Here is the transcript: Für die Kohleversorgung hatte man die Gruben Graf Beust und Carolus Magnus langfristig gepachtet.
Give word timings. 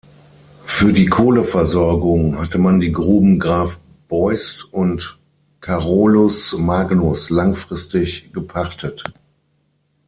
Für 0.65 0.91
die 0.93 1.05
Kohleversorgung 1.05 2.39
hatte 2.39 2.57
man 2.57 2.79
die 2.79 2.91
Gruben 2.91 3.37
Graf 3.37 3.79
Beust 4.07 4.63
und 4.73 5.19
Carolus 5.59 6.57
Magnus 6.57 7.29
langfristig 7.29 8.33
gepachtet. 8.33 9.03